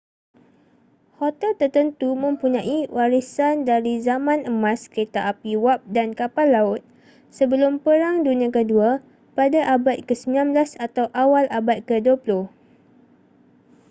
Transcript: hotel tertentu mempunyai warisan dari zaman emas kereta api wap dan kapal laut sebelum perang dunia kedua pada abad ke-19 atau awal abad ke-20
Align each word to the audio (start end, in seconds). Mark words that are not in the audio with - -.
hotel 1.21 1.51
tertentu 1.61 2.09
mempunyai 2.23 2.77
warisan 2.97 3.55
dari 3.69 3.93
zaman 4.07 4.39
emas 4.51 4.81
kereta 4.93 5.21
api 5.31 5.51
wap 5.63 5.79
dan 5.95 6.09
kapal 6.19 6.47
laut 6.55 6.81
sebelum 7.37 7.73
perang 7.85 8.15
dunia 8.27 8.49
kedua 8.57 8.89
pada 9.37 9.61
abad 9.77 9.97
ke-19 10.07 10.39
atau 10.85 11.05
awal 11.23 11.45
abad 11.59 11.77
ke-20 11.89 12.37